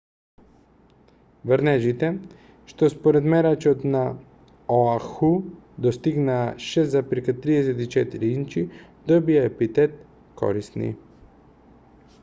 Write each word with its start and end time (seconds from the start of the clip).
врнежите 1.49 2.07
што 2.71 2.89
според 2.93 3.27
мерачот 3.33 3.85
на 3.97 4.01
оаху 4.77 5.29
достигнаа 5.87 6.49
6,34 6.69 8.31
инчи 8.39 8.65
добија 9.13 9.45
епитет 9.53 9.95
корисни 10.43 10.91